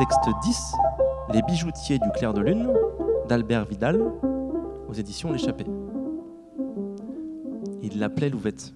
[0.00, 0.72] Texte 10,
[1.34, 2.72] Les bijoutiers du clair de lune,
[3.28, 4.00] d'Albert Vidal,
[4.88, 5.66] aux éditions L'échappée.
[7.82, 8.72] Il l'appelait Louvette,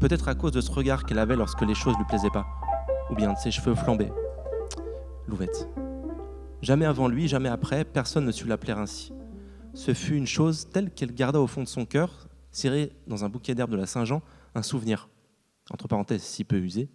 [0.00, 2.44] peut-être à cause de ce regard qu'elle avait lorsque les choses lui plaisaient pas,
[3.08, 4.10] ou bien de ses cheveux flambés.
[5.28, 5.68] Louvette.
[6.60, 9.12] Jamais avant lui, jamais après, personne ne sut l'appeler ainsi.
[9.74, 13.28] Ce fut une chose telle qu'elle garda au fond de son cœur, serrée dans un
[13.28, 14.22] bouquet d'herbes de la Saint-Jean,
[14.56, 15.08] un souvenir,
[15.70, 16.90] entre parenthèses si peu usé,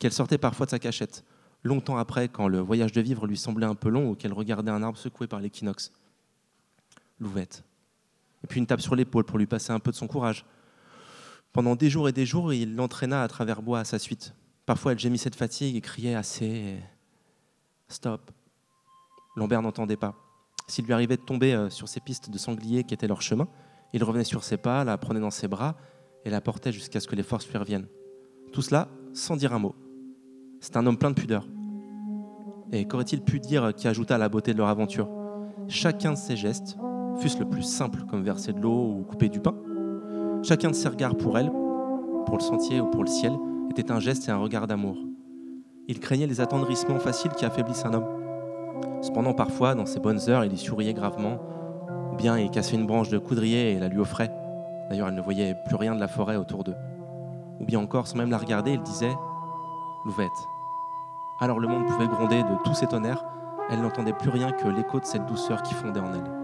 [0.00, 1.24] qu'elle sortait parfois de sa cachette,
[1.62, 4.70] longtemps après, quand le voyage de vivre lui semblait un peu long ou qu'elle regardait
[4.70, 5.92] un arbre secoué par l'équinoxe.
[7.18, 7.64] Louvette.
[8.42, 10.44] Et puis une tape sur l'épaule pour lui passer un peu de son courage.
[11.52, 14.34] Pendant des jours et des jours, il l'entraîna à travers bois à sa suite.
[14.66, 16.78] Parfois, elle gémissait de fatigue et criait assez.
[17.88, 18.30] Stop.
[19.36, 20.14] Lambert n'entendait pas.
[20.68, 23.48] S'il lui arrivait de tomber euh, sur ces pistes de sangliers qui étaient leur chemin,
[23.92, 25.76] il revenait sur ses pas, la prenait dans ses bras
[26.24, 27.88] et la portait jusqu'à ce que les forces lui reviennent.
[28.52, 29.74] Tout cela sans dire un mot.
[30.60, 31.46] C'est un homme plein de pudeur.
[32.72, 35.08] Et qu'aurait-il pu dire qui ajouta à la beauté de leur aventure?
[35.68, 36.76] Chacun de ses gestes,
[37.18, 39.54] fût-ce le plus simple comme verser de l'eau ou couper du pain,
[40.42, 41.50] chacun de ses regards pour elle,
[42.26, 43.32] pour le sentier ou pour le ciel,
[43.70, 44.96] était un geste et un regard d'amour.
[45.88, 48.06] Il craignait les attendrissements faciles qui affaiblissent un homme.
[49.02, 51.38] Cependant, parfois, dans ses bonnes heures, il y souriait gravement,
[52.12, 54.30] ou bien il cassait une branche de coudrier et la lui offrait.
[54.88, 56.76] D'ailleurs, elle ne voyait plus rien de la forêt autour d'eux.
[57.60, 59.12] Ou bien encore, sans même la regarder, il disait
[60.04, 60.30] Louvette.
[61.42, 63.24] Alors le monde pouvait gronder de tous ses tonnerres,
[63.70, 66.39] elle n'entendait plus rien que l'écho de cette douceur qui fondait en elle.